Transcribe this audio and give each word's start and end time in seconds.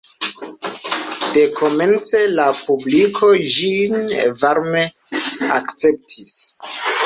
Dekomence 1.35 2.23
la 2.39 2.47
publiko 2.61 3.31
ĝin 3.59 4.01
varme 4.45 4.85
akceptis. 5.61 6.39